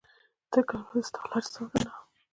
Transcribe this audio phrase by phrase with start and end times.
[0.51, 1.91] تر کله به زه ستا لارې څارنه.